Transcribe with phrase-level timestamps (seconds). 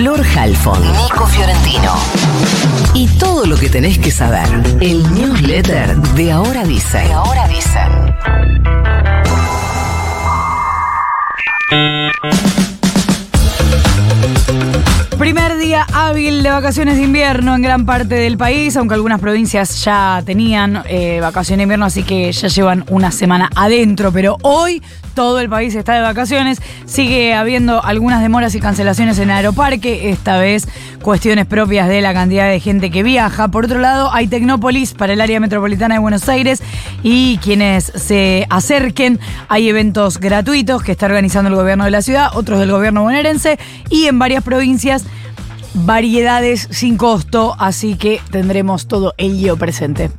[0.00, 1.94] Flor Halfon, Nico Fiorentino.
[2.94, 4.48] Y todo lo que tenés que saber.
[4.80, 7.06] El newsletter de Ahora Dicen.
[7.06, 8.14] De Ahora Dicen.
[15.18, 19.84] Primer día hábil de vacaciones de invierno en gran parte del país, aunque algunas provincias
[19.84, 24.10] ya tenían eh, vacaciones de invierno, así que ya llevan una semana adentro.
[24.12, 24.82] Pero hoy
[25.14, 26.60] todo el país está de vacaciones.
[26.86, 30.68] Sigue habiendo algunas demoras y cancelaciones en Aeroparque, esta vez
[31.02, 33.48] cuestiones propias de la cantidad de gente que viaja.
[33.48, 36.62] Por otro lado, hay Tecnópolis para el área metropolitana de Buenos Aires
[37.02, 39.18] y quienes se acerquen,
[39.48, 43.58] hay eventos gratuitos que está organizando el gobierno de la ciudad, otros del gobierno bonaerense
[43.88, 45.04] y en varias provincias
[45.74, 50.10] variedades sin costo, así que tendremos todo ello presente.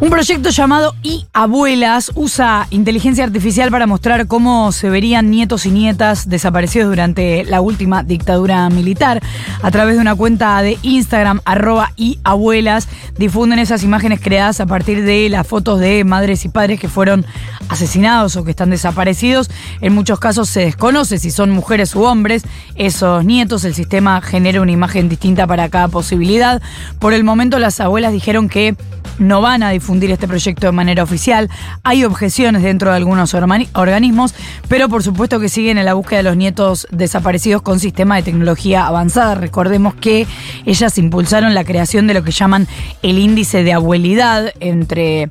[0.00, 5.72] Un proyecto llamado y Abuelas usa inteligencia artificial para mostrar cómo se verían nietos y
[5.72, 9.20] nietas desaparecidos durante la última dictadura militar.
[9.60, 12.86] A través de una cuenta de Instagram, arroba y abuelas,
[13.18, 17.26] difunden esas imágenes creadas a partir de las fotos de madres y padres que fueron
[17.68, 19.50] asesinados o que están desaparecidos.
[19.80, 22.44] En muchos casos se desconoce si son mujeres u hombres
[22.76, 23.64] esos nietos.
[23.64, 26.62] El sistema genera una imagen distinta para cada posibilidad.
[27.00, 28.76] Por el momento las abuelas dijeron que
[29.18, 31.50] no van a difundir este proyecto de manera oficial.
[31.82, 34.34] Hay objeciones dentro de algunos organismos,
[34.68, 38.22] pero por supuesto que siguen en la búsqueda de los nietos desaparecidos con sistema de
[38.22, 39.34] tecnología avanzada.
[39.34, 40.26] Recordemos que
[40.64, 42.66] ellas impulsaron la creación de lo que llaman
[43.02, 45.28] el índice de abuelidad entre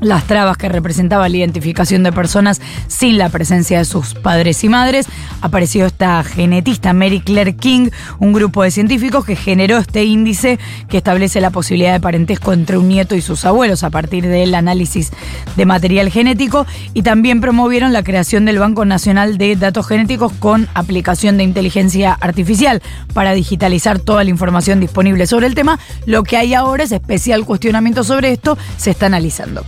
[0.00, 4.68] las trabas que representaba la identificación de personas sin la presencia de sus padres y
[4.68, 5.06] madres.
[5.40, 10.58] Apareció esta genetista Mary Claire King, un grupo de científicos que generó este índice
[10.88, 14.54] que establece la posibilidad de parentesco entre un nieto y sus abuelos a partir del
[14.54, 15.12] análisis
[15.56, 20.68] de material genético y también promovieron la creación del Banco Nacional de Datos Genéticos con
[20.74, 22.82] aplicación de inteligencia artificial
[23.14, 25.78] para digitalizar toda la información disponible sobre el tema.
[26.04, 29.64] Lo que hay ahora es especial cuestionamiento sobre esto, se está analizando.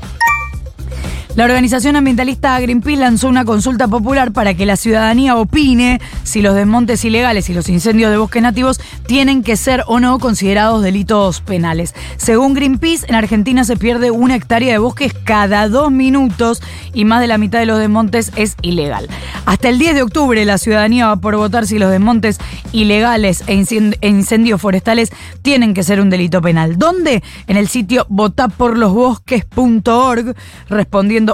[1.36, 6.56] La organización ambientalista Greenpeace lanzó una consulta popular para que la ciudadanía opine si los
[6.56, 11.40] desmontes ilegales y los incendios de bosques nativos tienen que ser o no considerados delitos
[11.40, 11.94] penales.
[12.16, 16.60] Según Greenpeace, en Argentina se pierde una hectárea de bosques cada dos minutos
[16.92, 19.06] y más de la mitad de los desmontes es ilegal.
[19.46, 22.38] Hasta el 10 de octubre la ciudadanía va por votar si los desmontes
[22.72, 23.64] ilegales e,
[24.00, 25.12] e incendios forestales
[25.42, 26.78] tienen que ser un delito penal.
[26.78, 27.22] ¿Dónde?
[27.46, 30.34] En el sitio votaporlosbosques.org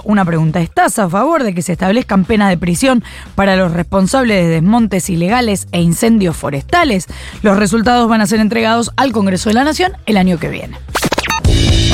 [0.04, 0.60] una pregunta.
[0.60, 5.10] ¿Estás a favor de que se establezcan penas de prisión para los responsables de desmontes
[5.10, 7.06] ilegales e incendios forestales?
[7.42, 10.76] Los resultados van a ser entregados al Congreso de la Nación el año que viene.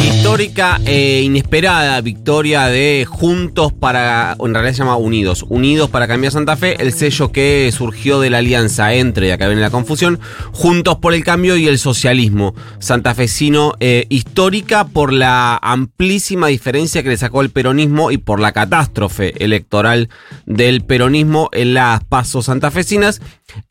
[0.03, 6.33] Histórica e inesperada victoria de Juntos para, en realidad se llama Unidos, Unidos para cambiar
[6.33, 10.19] Santa Fe, el sello que surgió de la alianza entre, y acá viene la confusión,
[10.53, 17.11] Juntos por el Cambio y el Socialismo santafesino, eh, histórica por la amplísima diferencia que
[17.11, 20.09] le sacó el peronismo y por la catástrofe electoral
[20.47, 23.21] del peronismo en las pasos santafesinas,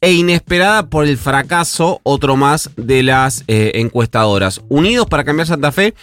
[0.01, 4.61] e inesperada por el fracaso, otro más, de las eh, encuestadoras.
[4.69, 5.93] Unidos para cambiar Santa Fe,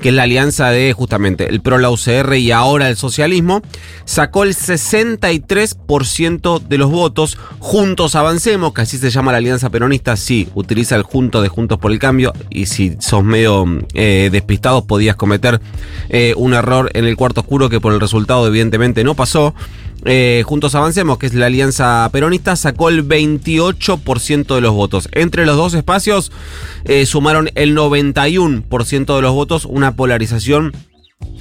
[0.00, 3.62] que es la alianza de justamente el PRO, la UCR y ahora el socialismo,
[4.04, 7.36] sacó el 63% de los votos.
[7.58, 11.78] Juntos Avancemos, que así se llama la alianza peronista, sí, utiliza el junto de Juntos
[11.78, 15.60] por el Cambio y si sos medio eh, despistados podías cometer
[16.08, 19.54] eh, un error en el cuarto oscuro que por el resultado evidentemente no pasó.
[20.04, 25.08] Eh, Juntos Avancemos, que es la alianza peronista, sacó el 28% de los votos.
[25.12, 26.30] Entre los dos espacios
[26.84, 30.72] eh, sumaron el 91% de los votos, una polarización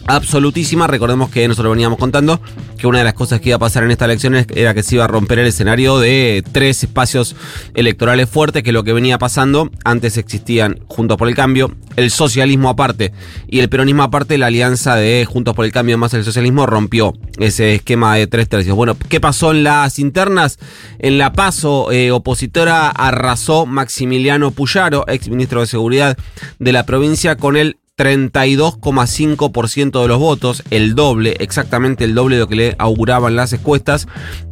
[0.07, 0.87] absolutísima.
[0.87, 2.41] Recordemos que nosotros veníamos contando
[2.77, 4.95] que una de las cosas que iba a pasar en esta elección era que se
[4.95, 7.35] iba a romper el escenario de tres espacios
[7.73, 12.69] electorales fuertes, que lo que venía pasando, antes existían Juntos por el Cambio, el socialismo
[12.69, 13.11] aparte
[13.47, 17.13] y el peronismo aparte, la alianza de Juntos por el Cambio más el socialismo rompió
[17.39, 18.75] ese esquema de tres tercios.
[18.75, 20.59] Bueno, ¿qué pasó en las internas?
[20.99, 26.17] En la paso eh, opositora arrasó Maximiliano Puyaro, ex ministro de Seguridad
[26.59, 32.41] de la provincia, con el 32,5% de los votos, el doble, exactamente el doble de
[32.41, 34.07] lo que le auguraban las encuestas.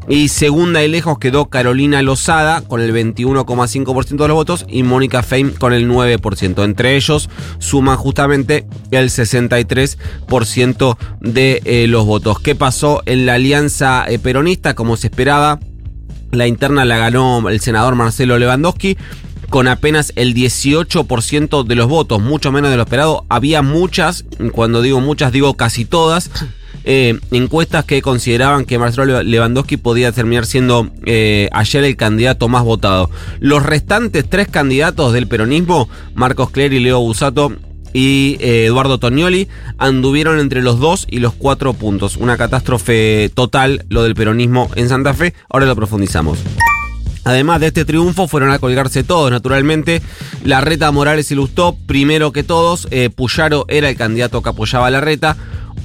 [0.10, 5.22] Y segunda de lejos quedó Carolina Lozada con el 21,5% de los votos y Mónica
[5.22, 6.64] Fein con el 9%.
[6.64, 12.40] Entre ellos suman justamente el 63% de eh, los votos.
[12.40, 14.74] ¿Qué pasó en la alianza eh, peronista?
[14.74, 15.60] Como se esperaba,
[16.32, 18.98] la interna la ganó el senador Marcelo Lewandowski
[19.50, 23.26] con apenas el 18% de los votos, mucho menos de lo esperado.
[23.30, 26.30] Había muchas, cuando digo muchas, digo casi todas,
[26.84, 32.64] eh, encuestas que consideraban que Marcelo Lewandowski podía terminar siendo eh, ayer el candidato más
[32.64, 33.10] votado.
[33.40, 37.54] Los restantes tres candidatos del peronismo, Marcos Clery, Leo Busato
[37.92, 42.18] y eh, Eduardo Tognoli anduvieron entre los dos y los cuatro puntos.
[42.18, 45.34] Una catástrofe total lo del peronismo en Santa Fe.
[45.50, 46.40] Ahora lo profundizamos.
[47.26, 50.02] Además de este triunfo, fueron a colgarse todos, naturalmente.
[50.44, 52.88] La reta Morales ilustró primero que todos.
[52.92, 55.36] Eh, Puyaro era el candidato que apoyaba la reta.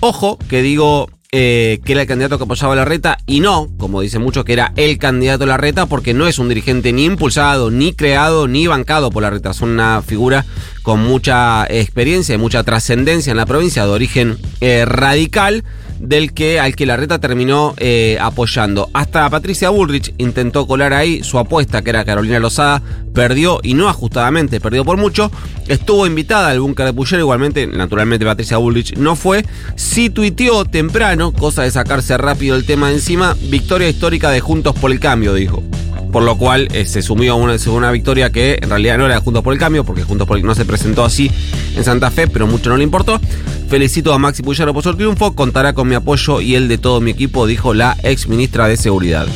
[0.00, 3.68] Ojo, que digo eh, que era el candidato que apoyaba a la reta y no,
[3.78, 6.92] como dicen muchos, que era el candidato a la reta porque no es un dirigente
[6.92, 9.54] ni impulsado, ni creado, ni bancado por la reta.
[9.54, 10.44] Son una figura
[10.82, 15.64] con mucha experiencia y mucha trascendencia en la provincia de origen eh, radical
[16.00, 18.88] del que al que la reta terminó eh, apoyando.
[18.94, 22.82] Hasta Patricia Bullrich intentó colar ahí su apuesta, que era Carolina Lozada,
[23.14, 25.30] perdió y no ajustadamente, perdió por mucho.
[25.68, 29.44] Estuvo invitada al búnker de Puyero, igualmente, naturalmente Patricia Bullrich no fue.
[29.76, 34.90] Sí tuiteó temprano, cosa de sacarse rápido el tema encima, victoria histórica de Juntos por
[34.90, 35.62] el Cambio, dijo
[36.10, 39.20] por lo cual eh, se sumió a una, una victoria que en realidad no era
[39.20, 41.30] Juntos por el Cambio, porque Juntos por el no se presentó así
[41.76, 43.20] en Santa Fe, pero mucho no le importó.
[43.68, 47.00] Felicito a Maxi Puyaro por su triunfo, contará con mi apoyo y el de todo
[47.00, 49.26] mi equipo, dijo la ex ministra de Seguridad.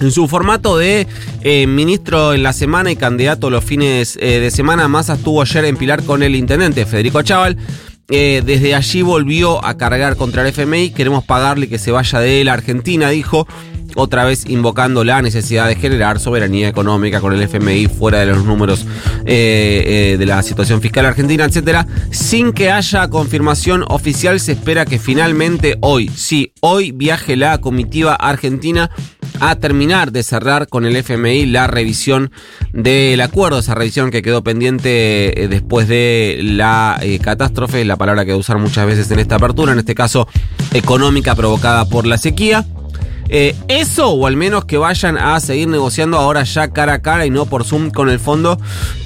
[0.00, 1.06] En su formato de
[1.42, 5.64] eh, ministro en la semana y candidato los fines eh, de semana, Massa estuvo ayer
[5.66, 7.56] en Pilar con el intendente Federico Chaval.
[8.08, 10.90] desde allí volvió a cargar contra el FMI.
[10.90, 13.46] Queremos pagarle que se vaya de la Argentina, dijo
[14.00, 18.44] otra vez invocando la necesidad de generar soberanía económica con el FMI fuera de los
[18.44, 18.86] números
[19.26, 24.40] eh, eh, de la situación fiscal argentina, etcétera, sin que haya confirmación oficial.
[24.40, 28.90] Se espera que finalmente hoy, sí, hoy viaje la comitiva argentina
[29.40, 32.30] a terminar de cerrar con el FMI la revisión
[32.72, 38.34] del acuerdo, esa revisión que quedó pendiente eh, después de la catástrofe, la palabra que
[38.34, 40.28] usar muchas veces en esta apertura, en este caso
[40.72, 42.66] económica provocada por la sequía.
[43.32, 47.26] Eh, eso, o al menos que vayan a seguir negociando ahora ya cara a cara
[47.26, 48.58] y no por Zoom con el fondo,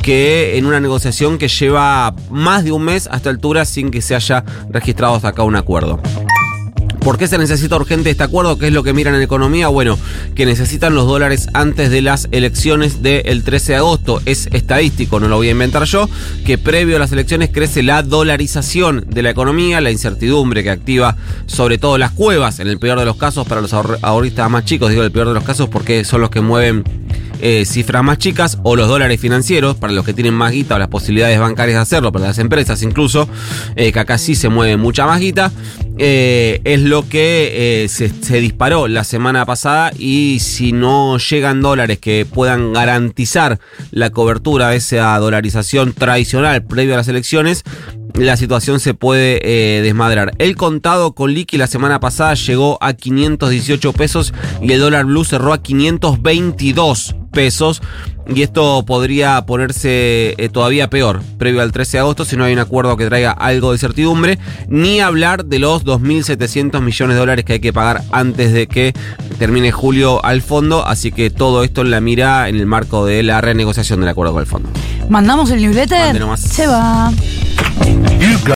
[0.03, 4.15] que en una negociación que lleva más de un mes hasta altura sin que se
[4.15, 6.00] haya registrado hasta acá un acuerdo.
[7.05, 8.56] ¿Por qué se necesita urgente este acuerdo?
[8.56, 9.69] ¿Qué es lo que miran en economía?
[9.69, 9.99] Bueno,
[10.35, 14.23] que necesitan los dólares antes de las elecciones del 13 de agosto.
[14.25, 16.09] Es estadístico, no lo voy a inventar yo,
[16.47, 21.19] que previo a las elecciones crece la dolarización de la economía, la incertidumbre que activa
[21.45, 24.89] sobre todo las cuevas, en el peor de los casos para los ahorristas más chicos,
[24.89, 26.85] digo el peor de los casos porque son los que mueven
[27.46, 30.79] eh, cifras más chicas o los dólares financieros para los que tienen más guita o
[30.79, 33.29] las posibilidades bancarias de hacerlo, para las empresas incluso,
[33.76, 35.52] eh, que acá sí se mueve mucha más guita.
[35.99, 41.99] Eh, es lo que se, se, disparó la semana pasada y si no llegan dólares
[41.99, 43.61] que puedan garantizar
[43.91, 47.62] la cobertura de esa dolarización tradicional previo a las elecciones,
[48.15, 50.33] la situación se puede eh, desmadrar.
[50.39, 54.33] El contado con liqui la semana pasada llegó a 518 pesos
[54.63, 57.83] y el dólar blue cerró a 522 pesos.
[58.27, 62.55] Y esto podría ponerse eh, todavía peor previo al 13 de agosto si no hay
[62.55, 64.39] un acuerdo que traiga algo de certidumbre.
[64.69, 68.95] Ni hablar de los 2.700 millones de dólares que hay que pagar antes de que
[69.39, 70.87] termine julio al fondo.
[70.87, 74.33] Así que todo esto en la mira en el marco de la renegociación del acuerdo
[74.33, 74.71] con el fondo.
[75.11, 76.17] Mandamos el newsletter.
[76.39, 77.13] Se va.
[78.21, 78.45] You got.